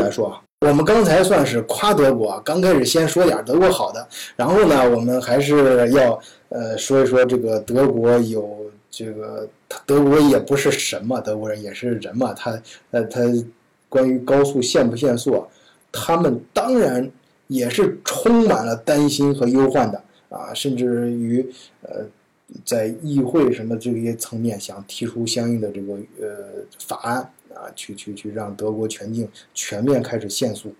[0.00, 6.18] 来说啊，我们刚才算是夸德国，刚开始先说点德国好的，然后呢，我们还是要
[6.48, 9.48] 呃说一说这个德国有这个
[9.86, 12.60] 德国也不是神嘛，德国人也是人嘛，他
[12.90, 13.20] 呃他
[13.88, 15.44] 关于高速限不限速，
[15.92, 17.08] 他们当然
[17.46, 21.44] 也是充满了担心和忧患的啊，甚至于
[21.82, 22.04] 呃
[22.64, 26.28] 在议会什么这些层面想提出相应的这个呃
[26.78, 27.30] 法案。
[27.54, 30.74] 啊，去去去，让德国全境全面开始限速。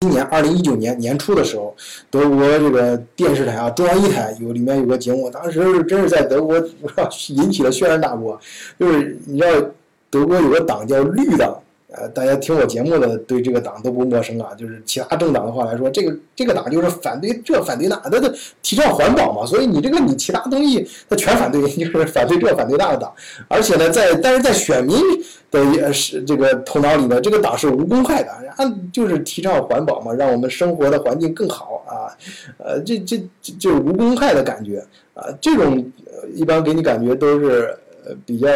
[0.00, 1.76] 今年二零一九年年初的时候，
[2.10, 6.58] 德国这个电视台啊，中央一台有里面有个节目，当时真是在德国
[7.28, 8.36] 引起了轩然大波。
[8.78, 9.70] 就是你知道，
[10.10, 11.61] 德国有个党叫绿党。
[11.94, 23.12] 呃，大家听我节目的对这个党都不陌生啊，就是其他政党的话来说，这个这个党就是反对这反对那，他的提倡环保嘛，所以你这个你其他东西他全反对， 就是反对这反对那的党。
[23.46, 24.96] 而且呢，在但是在选民
[25.50, 32.08] 的也是这个头脑里呢，这个党是无公害的，啊，就是提倡环保嘛，让我们生活的环境更好啊，
[32.56, 33.22] 呃，这这
[33.58, 35.84] 就无公害的感觉啊，这种
[36.32, 37.76] 一般给你感觉都是
[38.24, 38.48] 比较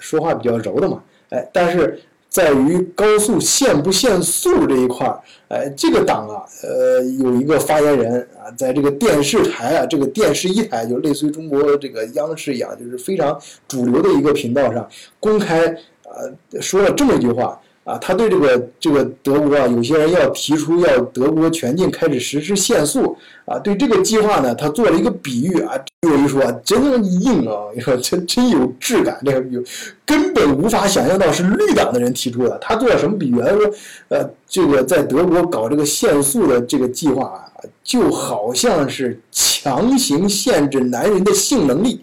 [0.00, 2.00] 说话比较柔的嘛，哎，但是。
[2.36, 14.86] 在于高速限不限速这一块儿，哎，这个党啊，呃，有一个发言人啊，在这个电视台啊，这个电视一台，就类似于中国这个央视一样，就是非常主流的一个频道上，
[15.18, 15.66] 公开
[16.02, 16.12] 啊
[16.60, 17.58] 说了这么一句话。
[17.86, 29.62] 啊，他对这个这个德国啊，有些人要提出要德国全境开始实施限速啊，对这个计划呢，他做了一个比喻啊，有一说真硬啊， 你说真真有质感，这个有
[30.04, 32.58] 根本无法想象到是绿党的人提出的。
[32.58, 33.40] 他做了什么比喻？
[33.40, 33.70] 他说，
[34.08, 37.46] 呃，这个在德国搞这个限速的这个计划啊，
[37.84, 42.00] 就好像是强行限制男人的性能力。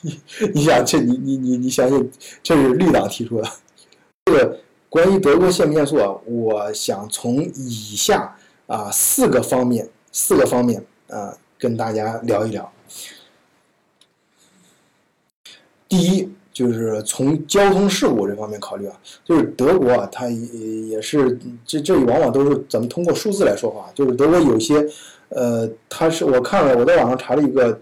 [0.00, 0.20] 你
[0.54, 2.10] 你想这你你你你相信
[2.42, 3.48] 这是绿党提出的？
[4.24, 8.34] 这个关于德国限不限速啊，我想从以下
[8.66, 12.72] 啊四个方面四个方面啊跟大家聊一聊。
[15.86, 24.86] 第一就是从交通事故这方面考虑啊，就是德国啊，它也也是这这里往往都是咱们通过数字来说话，就是德国有些
[25.28, 27.78] 呃，它是我看了我在网上查了一个。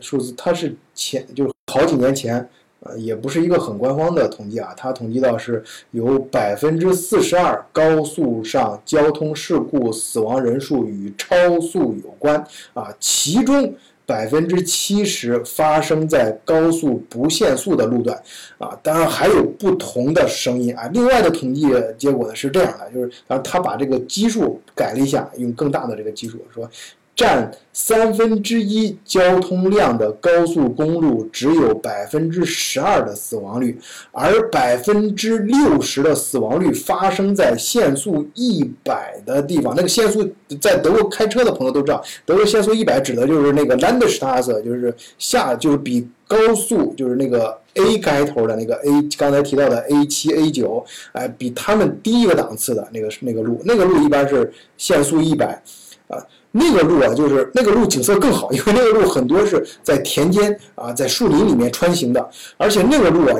[0.00, 2.48] 数字它是前就好几年前，
[2.80, 4.72] 呃，也不是一个很官方的统计啊。
[4.76, 12.42] 它统计到是有百分之四十二高速上交通事故死亡人数与超速有关
[12.74, 13.74] 啊，其中
[14.06, 18.18] 百分之七十发生在高速不限速的路段
[18.56, 18.78] 啊。
[18.82, 20.88] 当然还有不同的声音啊。
[20.94, 21.66] 另外的统计
[21.98, 26.68] 结果呢是这样的，就是啊，他把这个基数改了一下，用更大的这个基数说。
[27.18, 33.76] 占三分之一交通量的高速公路只有百分之十二的死亡率，
[34.12, 39.74] 而百分之六十的死亡率发生在限速一百的地方。
[39.76, 40.24] 那个限速
[40.60, 55.60] 在德国开车的朋友都知道，德国限速一百指的就是那个 Landstraße，就是下就是比高速就是那个 A 开头的那个 A，刚才提到的 A 七 A 九，哎，比他们低一个档次的那个那个路，那个路一般是限速一百，
[56.06, 56.22] 啊。
[56.50, 63.36] 那个路啊，就是那个路景色更好，因为那个路很多是在田间啊，在树林里面穿行的，而且那个路啊，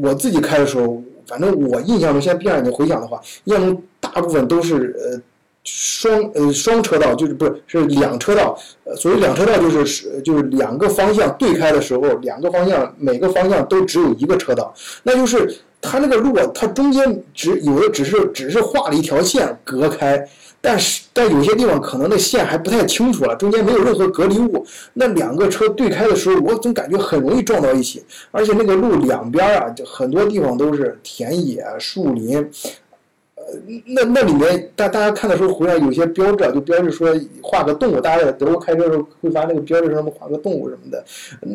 [0.00, 5.20] 我自己开的时候，反正我印象中，现在闭上眼睛回想的话，印象中大部分都是呃
[5.64, 14.72] 双呃双车道，就是不是是两车道，呃，所谓两车道就是是就是两个方向对开的时候，两个方向每个方向都只有一个车道，
[15.02, 20.24] 那就是它那个路啊，它中间只有的只是只是画了一条线隔开。
[20.66, 32.50] 但是，但有些地方可能那线还不太清楚了，中间没有任何隔离物，那两个车对开的时候，我总感觉很容易撞到一起，而且那个路两边啊，就很多地方都是田野、树林。
[33.86, 37.08] 那那里面大大家看的时候，回来有些标志啊，就标志说
[37.42, 38.00] 画个动物。
[38.00, 41.04] 大家在德国开车的时候会发那个标志上面画个动物什么的，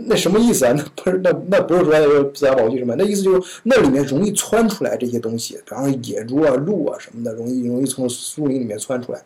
[0.07, 0.73] 那什么意思啊？
[0.75, 2.95] 那不是那那不是说自然保护区什么？
[2.97, 9.21] 那意思就是那里面容易窜出来这些东西，比方说野猪啊、鹿啊什么的，容易容易从树林里面窜出来。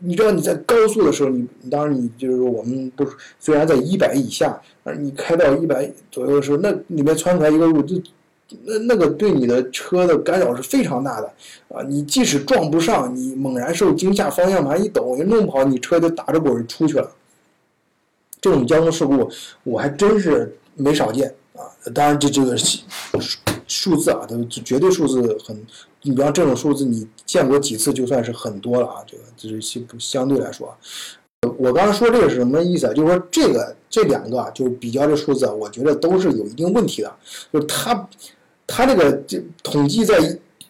[0.00, 7.96] 你知道你在高速的时候，你当然你就是说我们不是虽然在一百以下，而你开到一百左右的时候，那里面窜出来一个鹿就。
[8.64, 11.26] 那那个对你的车的干扰是非常大的
[11.68, 11.82] 啊！
[11.88, 17.10] 你即使撞不上，你猛然受惊吓，方向盘一抖，你弄不好你车就打着滚出去了。
[18.40, 19.30] 这种交通事故
[19.62, 21.62] 我还真是没少见啊！
[21.94, 22.56] 当然，这这个
[23.66, 25.56] 数字啊，都绝对数字很，
[26.02, 28.96] 你比方这种数字你见过几次就算是很多了啊！
[29.06, 30.76] 这个就是相相对来说，
[31.56, 32.92] 我刚刚说这个是什么意思啊？
[32.92, 37.14] 就是说这个这两个就是比较这数字，我觉得都是有一定问题的，
[37.52, 38.08] 就是它。
[38.66, 40.18] 他这个这统计在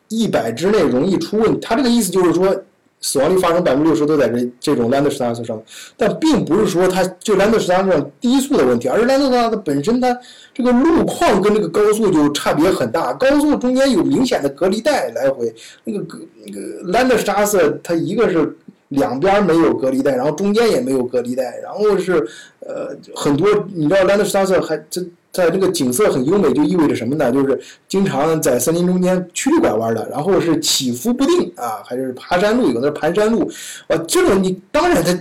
[0.09, 1.59] 一百之内容易出问题。
[1.61, 2.63] 他这个意思就是说。
[3.05, 5.61] 死亡率发生百分之六十都在这这种 Landstraße 上，
[5.97, 10.17] 但并不是说它就 Landstraße 上低速的问题，而是 Landstraße 本身它
[10.55, 15.53] 这个路况跟这个高速就差别很大，高速中间有明显的隔离带来回，
[15.83, 16.17] 那个
[16.47, 18.57] 那个 Landstraße 它一个是
[18.91, 22.25] 两边没有隔离带，然后中间也没有隔离带，然后是
[22.61, 25.05] 呃很多你知道 Landstraße 还这。
[25.33, 27.33] 在这个景色很优美，就意味着什么呢？
[27.33, 27.59] 就是
[27.89, 33.51] 经常在森林中间曲里拐弯的，然后是起伏不定啊，还是爬山路，有的盘山路，
[33.89, 35.19] 啊，这种你当然它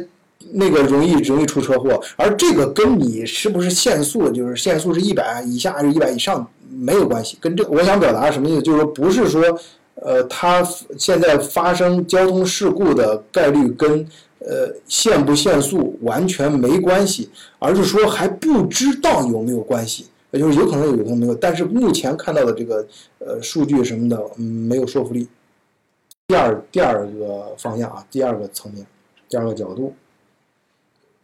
[0.51, 7.37] 那个容易容易出车祸，而这个跟你是不是限速，就是限速是一百以下还是一百以上没有关系。
[7.39, 8.61] 跟这我想表达什么意思？
[8.61, 9.41] 就是说不是说，
[9.95, 10.61] 呃，它
[10.97, 14.05] 现在发生交通事故的概率跟。
[14.43, 17.29] 呃，限不限速完全没关系，
[17.59, 21.35] 而是说还不知道有没有关系，也就是有可能有，可能没有。
[21.35, 22.83] 但是目前看到的这个
[23.19, 25.27] 呃数据什么的，嗯，没有说服力。
[26.25, 28.83] 第二第二个方向啊，第二个层面，
[29.29, 29.93] 第二个角度，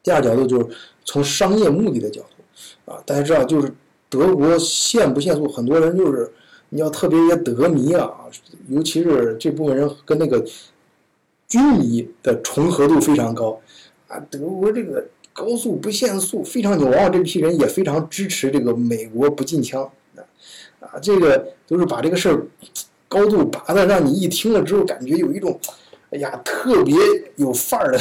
[0.03, 0.67] 第二角度就是
[1.03, 3.01] 从商业目的的角度啊。
[3.03, 3.73] 大家知道，就是
[4.09, 6.31] 德国限不限速，很多人就是
[6.69, 8.11] 你要特别一些德迷啊，
[8.69, 10.45] 尤其是这部分人跟那个。
[11.47, 13.59] 军迷的重合度非常高，
[14.07, 19.83] 啊，德国这个高速不限速非常牛，往往这批人也非常支持这个美国不禁枪，
[20.15, 20.19] 啊，
[20.79, 22.45] 啊，这个都是把这个事儿
[23.07, 25.59] 高度拔的，让你一听了之后感觉有一种，
[26.09, 26.95] 哎呀，特别
[27.35, 27.99] 有范儿的，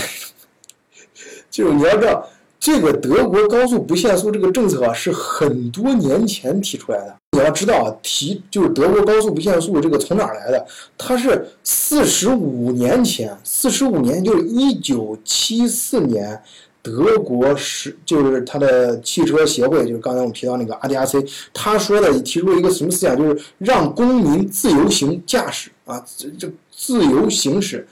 [1.51, 2.29] 就是你要知道。
[2.59, 7.17] 这个德国高速不限速这个政策啊，是很多年前提出来的。
[7.37, 10.67] 你要知道啊，提就是德国高速不限速这个从哪儿来的？
[10.97, 16.41] 它是四十五年前，四十五年就是一九七四年，
[16.81, 23.15] 德国是就是它的汽车协会，就是刚才我们提到那个 ADAC，他说的提出了一个什么思想？
[23.15, 27.87] 就是让公民自由行驾驶啊，这这自由行驶。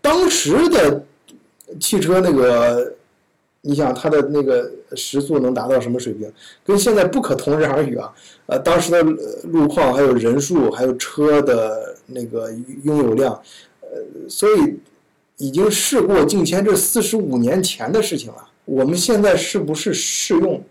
[0.00, 1.04] 当时的
[1.80, 2.94] 汽车那个。
[3.66, 6.32] 你想它的那个时速能达到什么水平？
[6.64, 8.14] 跟现在不可同日而语啊！
[8.46, 9.02] 呃，当时的
[9.50, 12.48] 路况还有人数，还有车的那个
[12.84, 13.34] 拥有量，
[13.80, 13.88] 呃，
[14.28, 14.78] 所以
[15.38, 18.48] 已经事过境迁，这四十五年前的事情了。
[18.64, 20.62] 我们现在是不是适用？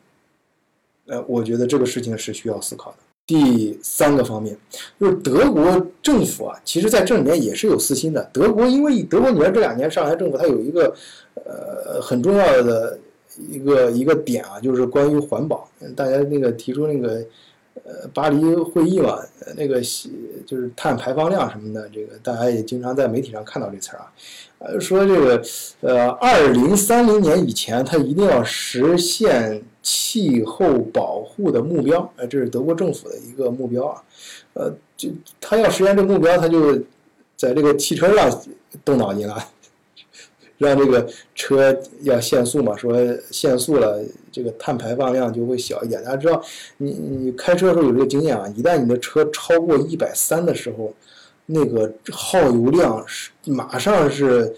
[1.08, 2.98] 呃，我觉得这个事情是需要思考的。
[3.28, 4.56] 第三个方面
[5.00, 8.24] 就是德国政府啊，其实在这里面也是有私心的。
[8.32, 10.94] 德国因为德国，你看这两年上海政府它有一个
[11.34, 13.00] 呃很重要的
[13.50, 15.68] 一个一个点啊，就是关于环保。
[15.96, 17.26] 大家那个提出那个
[17.84, 19.20] 呃巴黎会议嘛，
[19.56, 19.82] 那个
[20.46, 24.12] 就是碳排放量什么的，这个大家也经常在媒体上看到这词儿啊。
[24.60, 25.44] 呃，说这个，
[25.82, 34.02] 呃，二零三零年以前，它一定要实现气候保护的目标，呃，这是德国政府的一个目标啊，
[34.54, 36.74] 呃，就他要实现这个目标，他就
[37.36, 38.42] 在这个汽车上
[38.84, 39.36] 动脑筋了，
[40.58, 42.96] 让这个车要限速嘛，说
[43.32, 46.04] 限速了，这个碳排放量就会小一点。
[46.04, 46.42] 大家知道，
[46.78, 50.94] 你你开车的时候有这个经验啊，一旦你的车超过一百三的时候。
[51.48, 54.52] 那个耗油量是马上是，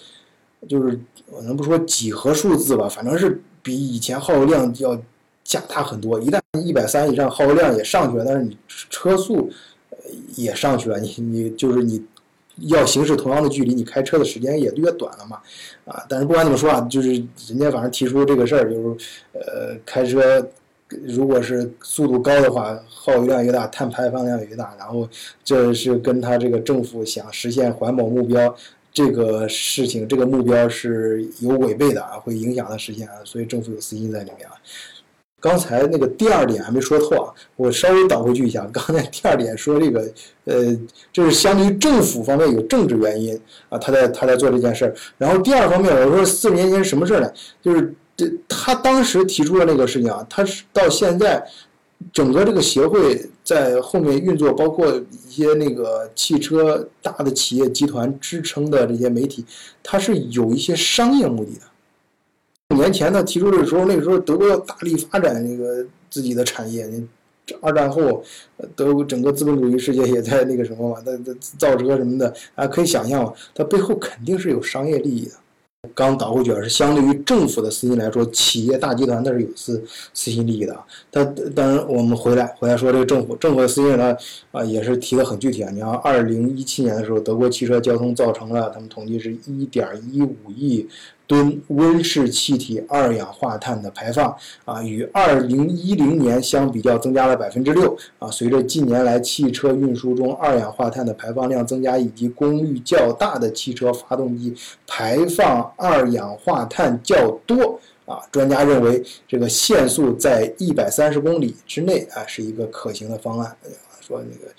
[0.69, 0.97] 就是
[1.29, 4.97] 我能不说几何数字吧，反正是比以前耗油量要
[5.43, 6.17] 加大很多。
[6.17, 8.57] 一旦一百三以上，耗油量也上去了，但是你
[8.89, 9.49] 车速
[10.37, 12.01] 也上去了，你你就是你
[12.61, 15.39] 要行驶同样的距离，你开车的时间也略短了嘛，
[15.85, 16.03] 啊！
[16.09, 17.11] 但是不管怎么说啊，就是
[17.47, 20.47] 人家反正提出这个事儿，就是呃，开车。
[21.05, 25.05] 如果是速度高的话，耗油量越大，碳排放量越大，然后
[25.43, 28.55] 这是跟他这个政府想实现环保目标
[28.93, 34.53] 这个事情，这个目标是有违背的啊，会影响它实现啊，所以政府有私心在里面啊。
[35.47, 40.11] 刚才那个第二点还没说透啊，我稍微倒回去一下， 刚才第二点说这个，
[40.43, 40.77] 呃，
[41.13, 43.39] 这是相对于政府方面有政治原因
[43.69, 47.31] 啊，他在他在做这件事儿，然后第二方面我说四十年前什么事儿呢？
[47.61, 47.95] 就是。
[48.19, 51.39] 这他当时提出的那个事情啊，他是到现在，
[52.11, 59.45] 整个这个协会在后面运作，包括一些那个汽车大的企业集团支撑的这些媒体，
[59.83, 61.61] 它是有一些商业目的的。
[62.77, 66.89] 年前他提出的时候，那个时候德国要大力发展这个自己的产业，
[67.45, 68.23] 这二战后，
[68.75, 75.31] 德国整个资本主义世界也在那个什么嘛，那那造车什么的啊，可以想象嘛，它背后肯定是有商业利益的。
[75.95, 79.81] 刚倒回去是相对于政府的私心来说，企业大集团那是有私
[80.13, 80.75] 私心利益的。
[81.09, 81.23] 他
[81.55, 84.17] 当然，我们回来回来说这个政府，政府的私心呢
[84.51, 85.69] 啊也是提的很具体啊。
[85.71, 90.85] 你看，二零一七年的时候，德国汽车交通造成了他们统计是一点一五亿
[91.27, 98.31] 吨温室气体二氧化碳的排放啊，与二零一零年相比较增加了百分之六啊。
[98.31, 104.55] 随着近年来汽车运输中二氧化碳的排放量增加，以及功率较大的汽车发动机
[104.87, 113.55] 排放二氧化碳较多啊，专家认为这个限速在一百三十公里之内啊是一个可行的方案。
[113.99, 114.53] 说那个，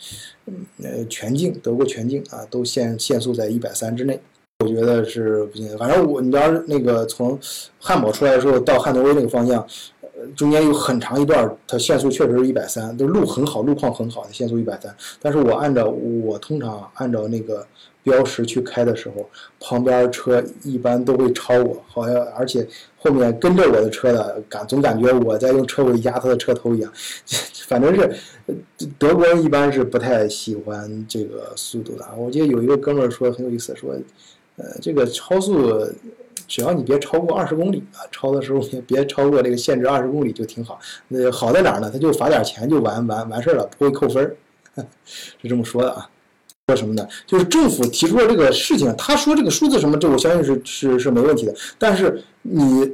[0.44, 4.20] 嗯呃，全境德国全境啊都限限速在一百三之内。
[4.64, 7.38] 我觉得是不行，反正我你要是那个从
[7.78, 9.64] 汉堡出来的时候到汉诺威那个方向，
[10.00, 14.92] 呃，中间有很长一段，它限速确实是一百三，这路很好，路况很好的限速一百三。
[15.22, 17.64] 但是我按照我通常按照那个
[18.02, 26.92] 标识去开的时候，旁边车一般都会超我，好像而且后面跟着我的车的感总感觉我在用车尾压他的车头一样，
[27.68, 28.10] 反正是
[28.98, 32.04] 德国人一般是不太喜欢这个速度的。
[32.16, 33.94] 我记得有一个哥们儿说很有意思，说。
[34.58, 35.72] 呃，这个超速，
[36.46, 40.78] 只要你别超过二十公里啊，超的时候别别超过这个限制二十公里就挺好。
[41.08, 41.88] 那好在哪儿呢？
[41.90, 44.36] 他就罚点钱就完完完事儿了，不会扣分儿，
[45.06, 46.10] 是这么说的啊。
[46.66, 47.08] 说什么呢？
[47.26, 51.54] 就是政府提出了这个事情，他说这个数字什么，这我相信是是是没问题的。
[51.78, 52.92] 但是你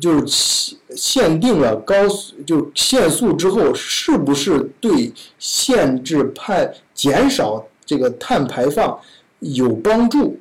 [0.00, 8.98] 就是限定了高速就限速之后，是不是对限制排减少这个碳排放
[9.38, 10.38] 有帮助？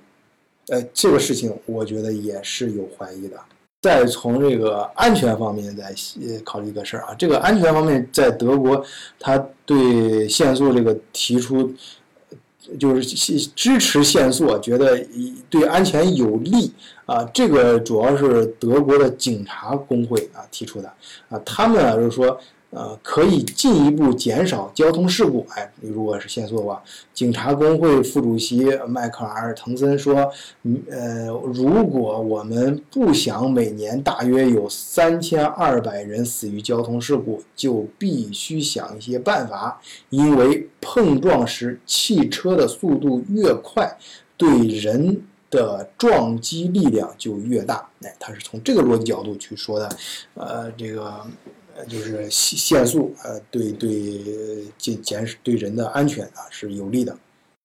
[0.70, 3.38] 呃，这个事情我觉得也是有怀疑的。
[3.82, 5.94] 再从这个安全方面再
[6.44, 8.84] 考虑一个事儿啊，这个安全方面在德国，
[9.20, 11.74] 他对限速这个提出，
[12.80, 13.02] 就是
[13.56, 15.06] 支持限速，觉得
[15.50, 16.72] 对安全有利
[17.06, 17.24] 啊。
[17.34, 20.88] 这个主要是德国的警察工会啊提出的
[21.30, 22.40] 啊，他们啊就是说。
[22.76, 25.46] 呃，可以进一步减少交通事故。
[25.52, 26.82] 哎，如果是限速的话，
[27.14, 30.32] 警察工会副主席迈克尔·滕森说
[30.90, 39.80] ：“呃，如果我们不想每年大约有三千二百人死于交通事故，就必须想一些办法。
[40.10, 43.96] 因为碰撞时汽车的速度越快，
[44.36, 49.96] 对人的撞击力量就越大。”哎，他是从这个逻辑角度去说的。
[50.34, 51.24] 呃，这个。
[51.76, 53.92] 呃，就是限限速，呃，对对
[54.78, 57.16] 减减对人的安全啊是有利的。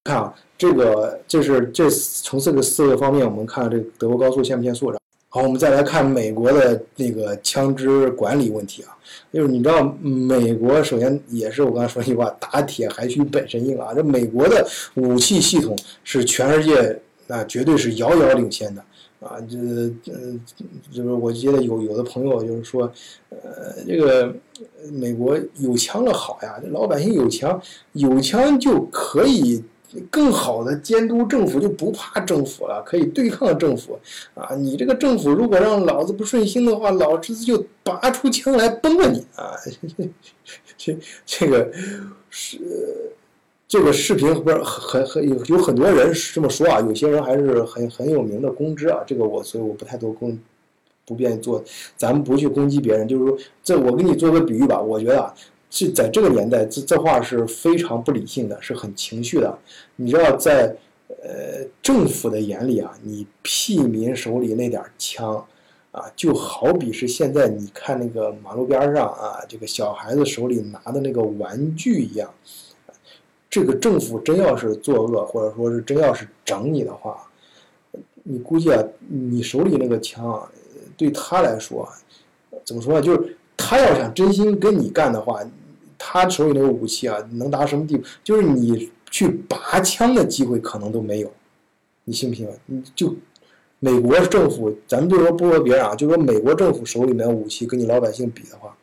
[0.05, 4.99] 看啊，这个这是这从这个四个方面，我们看这德国高速限不限速的。
[5.29, 8.97] 好，我们再来看美国的那个枪支管理问题啊，
[9.31, 13.93] 就是你知道，美国首先也是我刚才说那句话，打铁还需本身硬啊。
[13.95, 16.99] 这美国的武器系统是全世界
[17.29, 18.83] 啊绝对是遥遥领先的。
[19.21, 19.57] 啊，这
[20.13, 20.41] 嗯，
[20.93, 22.91] 就是我记得有有的朋友就是说，
[23.31, 24.33] 呃，这个
[24.93, 27.61] 美国有枪了好呀，这老百姓有枪，
[27.95, 29.65] 有枪就可以
[30.09, 33.99] 更好的监督政府，就不怕政府了，可以对抗政府。
[34.35, 39.51] 啊，你这个政府如果让老子不顺心的话，老子就拔出枪来崩了你啊！
[40.79, 40.97] 这
[41.27, 41.69] 这个
[42.31, 42.59] 是。
[43.69, 49.05] 这个视频不是很很有有很多人这么说啊，有些人还是很很有名的公知啊。
[49.07, 50.39] 这个我所以我不太多攻，
[51.05, 51.63] 不便做。
[51.95, 54.81] 咱们不去攻击别人，就是说，这我给你做个比喻吧。
[54.81, 55.35] 我觉得啊，
[55.69, 59.59] 是在这个年代，这这话是非常不理性的，是很情绪的。
[59.97, 60.75] 你知道，在
[61.23, 65.45] 呃政府的眼里啊，你屁民手里那点枪
[65.93, 72.33] 啊，就好比是现在你看那个马路边上啊，这个小孩子手里拿的那个玩具一样。
[73.51, 77.17] 这个政府真要是作恶，或者说是真要是整你的话，
[78.23, 80.47] 你估计啊，你手里那个枪，
[80.99, 81.89] 对他来说，
[82.63, 83.01] 怎么说呢？
[83.01, 85.41] 就是他要想真心跟你干的话，
[85.97, 88.05] 他手里那个武器啊，能达什么地步？
[88.23, 91.33] 就是你去拔枪的机会可能都没有，
[92.05, 92.47] 你信不信？
[92.67, 93.15] 你就
[93.79, 98.77] 美国政府，咱们就说不说别人啊，就说美国政府手里面武器跟你老百姓比的话。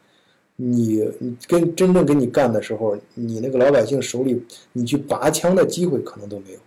[0.57, 1.05] 你
[1.47, 6.59] 跟真正跟你干的时候，你那个老百姓手里，你去拔枪的机会可能都没有。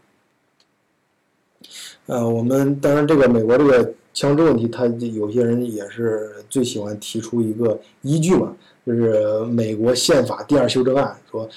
[2.04, 8.54] 呃，我们当然这个美国这个枪支问题，他有些人也是最喜欢提出一个依据嘛，
[8.86, 11.48] 就是美国宪法第二修正案说，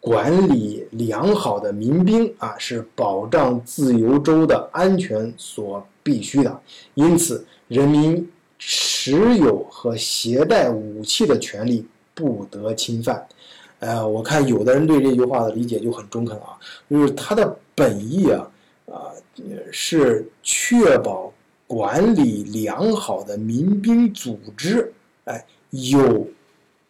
[0.00, 6.60] 管理良好的民兵啊是保障自由州的安全所必须的，
[6.92, 8.30] 因此人民。
[8.62, 13.26] 持有和携带武器的权利不得侵犯。
[13.78, 16.58] 呃，我看有的人对这句话的理解就很中肯啊，
[16.90, 18.46] 就是他的本意啊，
[18.86, 19.08] 啊，
[19.72, 21.32] 是确保
[21.66, 24.92] 管理良好的民兵组织，
[25.24, 26.28] 哎，有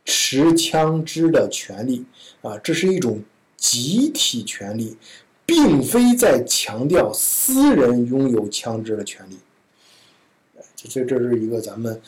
[0.05, 2.05] 持枪支的权利
[2.43, 3.23] 啊，这是一种
[3.57, 4.97] 集体权利，
[5.47, 9.39] 并非在强调私人拥有枪支的权利。
[10.89, 12.01] 这这是一个咱们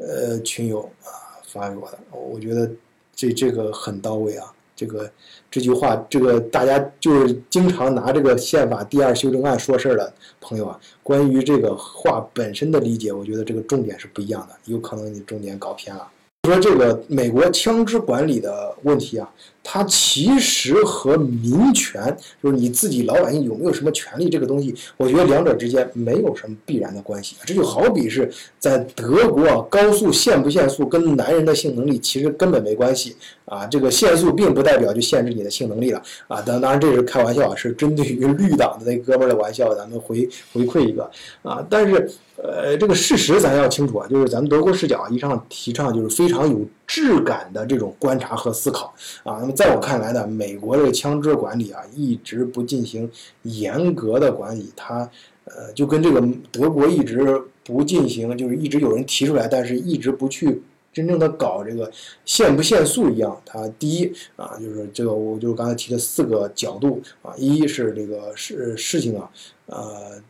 [0.00, 2.70] 呃群友啊发给我的，我觉得
[3.14, 4.52] 这这个很到位啊。
[4.78, 5.10] 这个
[5.50, 16.06] 这句话，这个大家就是经常拿这个宪法第二修正案说事儿的朋友啊，关于这个话本身的理解，我觉得这个重点是不一样的，有可能你重点搞偏了。
[16.46, 19.32] 说这个美国枪支管理的问题啊，
[19.68, 27.34] 它其实和民权，就是你自己老百姓有没有什么权利这个东西，我觉得两者之间没有什么必然的关系。
[27.44, 28.30] 这就好比是
[28.60, 33.66] 在德国，高速限不限速跟男人的性能力其实根本没关系啊。
[33.66, 36.40] 这个限速并不代表就限制你的性能力了啊。
[36.40, 41.10] 当当然这是开玩笑啊，是针对于绿党的那哥们儿的玩笑，咱们回回馈一个
[41.42, 41.66] 啊。
[41.68, 42.08] 但是。
[42.38, 49.38] 呃，这个事实咱要清楚啊，就是咱们德国视角啊一上提倡就是非常有质感的这种观察和思考啊。
[49.40, 53.10] 那么在我看来呢，美国这个枪支管理啊，一直不进行
[53.42, 55.08] 严格的管理，它
[55.44, 60.62] 呃就跟这个德国一直不进行，就是一直有人提出来，但是一直不去
[60.92, 61.90] 真正的搞这个
[62.24, 63.40] 限不限速一样。
[63.44, 69.30] 它第一啊，就是这个我就刚才提的四个角度啊，一是这个事事情啊，
[69.66, 70.22] 呃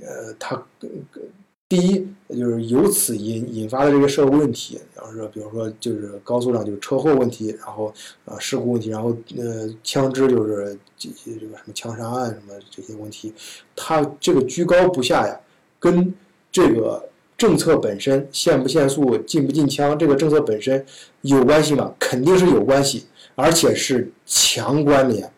[0.00, 0.62] 呃，它。
[1.72, 7.90] 第一，就是由此引引发的这个社会问题，然后说，比如说就是高速上就是车祸问题，然后
[8.26, 13.32] 啊事故问题，然后呃枪支就是这些这个什么枪杀案什么这些问题，
[13.74, 15.40] 它这个居高不下呀，
[15.80, 16.14] 跟
[16.50, 20.84] 这个政策本身限不限速、禁不禁枪这个政策本身
[21.22, 21.94] 有关系吗？
[21.98, 25.32] 肯定是有关系，而且是强关联，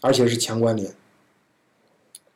[0.00, 0.92] 而且是强关联。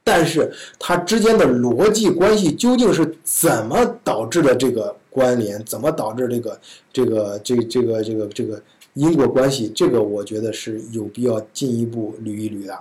[0.03, 5.63] 但是它之间的逻辑关系究竟是怎么导致的这个关联？
[5.65, 6.61] 怎么导致这个
[6.93, 8.61] 这个这这个这个这个
[8.95, 9.71] 因果关系？
[9.75, 12.79] 这个我觉得是有必要进一步捋一捋的。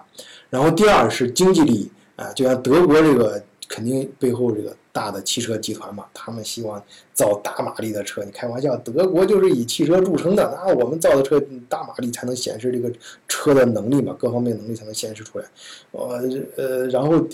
[0.49, 4.75] 然后第二是经济利益啊，就像德国这个肯定背后这个。
[4.91, 6.83] 大的汽车集团嘛，他们希望
[7.13, 8.21] 造大马力的车。
[8.25, 12.91] 你开玩笑，德国就是以汽车著称的，那我们造的车大马力才能显示这个
[13.25, 15.45] 车的能力嘛，各方面能力才能显示出来。
[15.91, 16.21] 呃
[16.57, 17.25] 呃，然后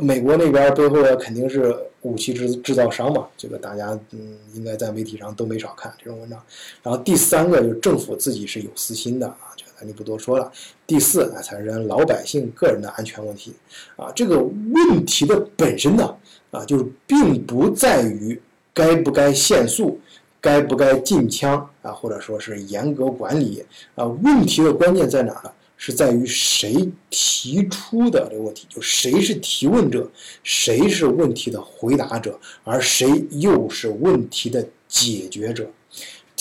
[0.00, 6.42] 美国那边背后肯定是武器制制造商嘛，这个大家嗯应该在媒体上都没少看这种文章。
[6.82, 9.52] 然后第三个就是政府自己是有私心的啊，
[9.82, 10.50] 咱就不多说了。
[10.86, 13.52] 第四啊才是咱老百姓个人的安全问题
[13.96, 16.16] 啊，这个问题的本身呢。
[16.52, 18.38] 啊，就是并不在于
[18.74, 19.98] 该不该限速，
[20.38, 23.64] 该不该禁枪啊，或者说是严格管理
[23.94, 24.04] 啊。
[24.04, 25.50] 问题的关键在哪儿呢？
[25.78, 30.06] 是在于谁提出的这个问题，就谁是提问者，
[30.44, 35.66] 谁是问题的回答者，而谁又是问题的解决者。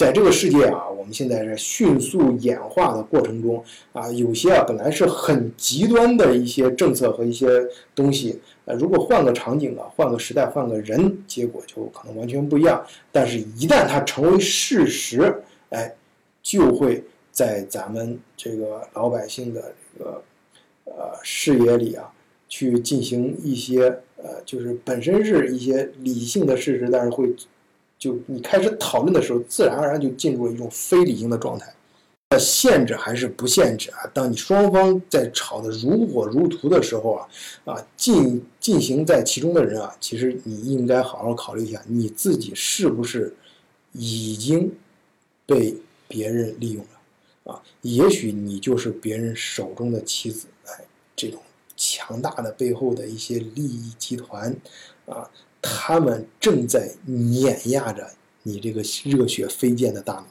[0.02, 7.48] 在这个世界啊，我们现在是迅速演化的过程中啊，有些啊本来是很极端的一些政策和一些
[7.94, 12.84] 东西，呃，如果换个场景啊，换个时代，换个人，结果就可能完全不一样。
[13.12, 15.36] 但是，一旦它成为事实，
[15.70, 15.94] 哎，
[16.42, 20.24] 就会在咱们这个老百姓的这个
[20.86, 22.12] 呃视野里啊，
[22.50, 27.32] 去进行一些呃，就是本身是一些理性的事实，但是会。
[28.02, 31.72] 就你开始讨论的时候，自然而然就进入了一种非理性的状态。
[32.40, 34.10] 限制还是不限制啊？
[34.12, 37.28] 当你双方在吵得如火如荼的时候啊，
[37.66, 43.36] 啊进进行在其中的人啊，其实你应该好好考虑一下，你自己是不是
[43.92, 44.74] 已经
[45.46, 45.76] 被
[46.08, 47.62] 别人利用了啊？
[47.82, 50.86] 也许你就是别人手中的棋子，哎，
[51.16, 51.40] 这种
[51.78, 54.56] 强大的背后的一些利益集团
[55.06, 55.30] 啊。
[55.62, 58.10] 他们正在碾压着
[58.44, 60.28] 你这个热血飞溅的大脑。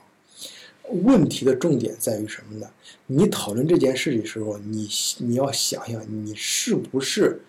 [1.05, 2.69] 问题的重点在于什么呢？
[3.07, 4.89] 你讨论这件事的时候，你
[5.19, 7.41] 你要想想，你是不是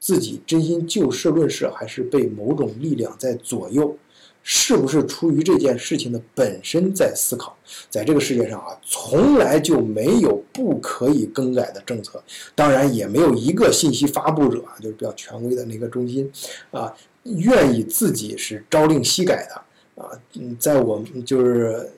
[0.00, 3.96] 自己真心就事论事，还是被某种力量在左右？
[4.42, 7.54] 是不是出于这件事情的本身在思考？
[7.90, 12.20] 在这个世界上啊，从来就没有不可以更改的政策，
[12.54, 16.28] 当然也没有一个信息发布者啊，就是比较权威的那个中心
[16.70, 16.92] 啊。
[17.24, 21.90] 愿意自己是朝令夕改的啊，嗯，在我们就是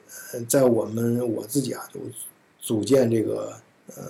[0.48, 2.00] 在我们我自己啊，就
[2.60, 3.52] 组建这个
[3.94, 4.02] 呃，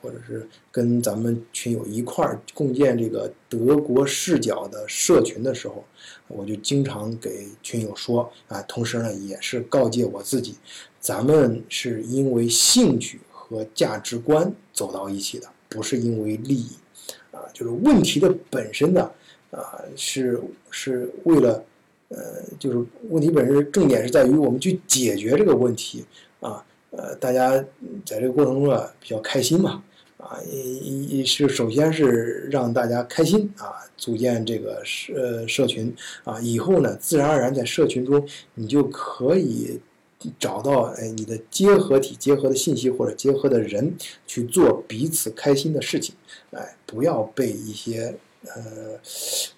[0.00, 5.84] 或者是跟咱们群友一块儿共建这个德国视角的社群的时候，
[6.28, 10.56] 我就经常给群友说啊，同时呢，也是告诫我自己，
[11.00, 16.76] 咱们是因为兴趣和价值观走到一起的，不是因为利益
[17.30, 19.10] 啊，就是问题的本身呢。
[19.50, 21.64] 啊，是是为了，
[22.08, 22.16] 呃，
[22.58, 26.04] 就是问题本身重点是在于我们去解决这个问题
[26.40, 27.56] 啊，呃，大家
[28.04, 29.82] 在这个过程中啊比较开心嘛，
[30.18, 35.92] 啊，一一是首先是让大家开心啊，组建这个社呃社群
[36.24, 39.80] 啊，以后呢，自然而然在社群中你就可以
[40.38, 43.94] 找到哎你的结合体、结合的信息或者结合的人
[44.26, 46.14] 去做彼此开心的事情，
[46.52, 48.14] 哎，不要被一些
[48.46, 48.98] 呃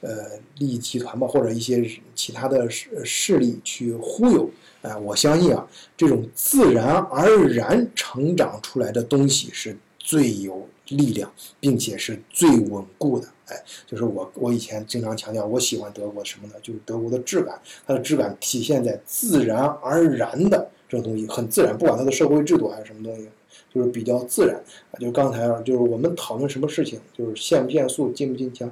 [0.00, 4.50] 呃利益集团吧或者一些其他的势势力去忽悠。
[4.82, 5.66] 哎，我相信啊，
[5.96, 9.76] 这种自然而然成长出来的东西是。
[10.04, 16.54] 最有力量，并且是最稳固的，哎，就是我我以前经常强调，我喜欢德国什么呢？
[16.60, 23.28] 就是德国的质感，它的质感体现在自然而然的这种东西，很自然，不管它的社会制度还是什么东西，
[23.72, 24.56] 就是比较自然
[24.90, 24.98] 啊。
[24.98, 28.70] 就刚才啊，就是我们讨论什么事情，就是限不限速，进不进枪，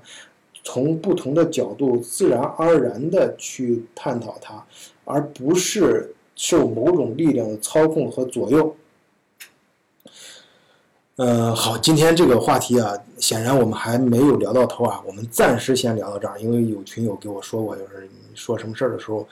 [0.65, 4.65] 从不同的角度自然而然的去探讨它，
[5.05, 8.75] 而不是受某种力量的操控和左右。
[11.17, 19.29] 嗯，好，今天这个话题啊，显然我们还没有聊到头啊，我们暂时先聊到这儿，因为有群友给我说过，就是你说什么事儿的时候，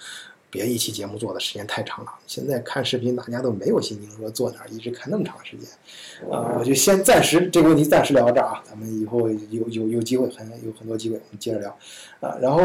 [0.51, 2.13] 别一期节目做的时间太长了。
[2.27, 5.69] 现在看视频，大家都没有心情说坐那儿一直看那么长时间，
[6.31, 11.79] 啊，我就先暂时这个问题暂时聊到这儿啊，咱们以后有有有机会，很有很多机会，我们接着聊，
[12.21, 12.63] 啊，然后。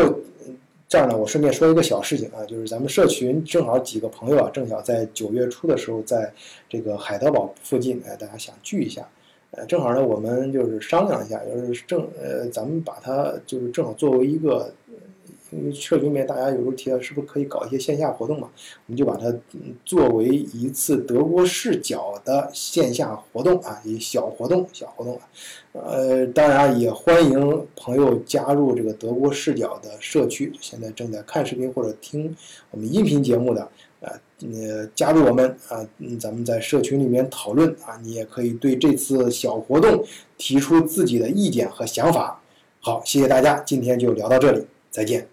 [0.85, 6.31] 这儿呢，我顺便说一个小事情啊，就是咱们社群正好几个朋友啊，正巧在九月初的时候，在
[6.69, 9.09] 这个海德堡附近，哎，大家想聚一下，
[9.51, 14.71] 呃，正好呢，我们就是商量一下，就是正呃，咱们把它就是正好作为一个。
[15.55, 18.49] 因为社群里面大家有时候提到是不是可以搞一些线下活动嘛？
[18.87, 19.33] 我们就把它
[19.85, 25.21] 作为一次德国视角的线下活动啊，一小活动，小活动啊。
[25.73, 30.51] 呃，当然也欢迎朋友加入这个德国视角的社区。
[30.61, 32.35] 现在正在看视频或者听
[32.71, 33.67] 我们音频节目的，
[34.01, 34.11] 呃，
[34.41, 35.83] 呃，加入我们啊，
[36.19, 40.03] 咱们在社群里面讨论啊，你也可以对这次小活动
[40.37, 42.39] 提出自己的意见和想法。
[42.79, 45.32] 好，谢谢大家，今天就聊到这里，再见。